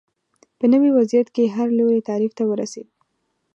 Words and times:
په 0.57 0.65
نوي 0.73 0.89
وضعیت 0.97 1.27
کې 1.35 1.53
هر 1.55 1.67
لوری 1.77 2.01
تعریف 2.09 2.31
ته 2.37 2.43
ورسېد 2.47 2.87